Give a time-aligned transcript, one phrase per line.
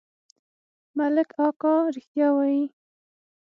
[0.97, 2.63] ملک اکا رښتيا وايي.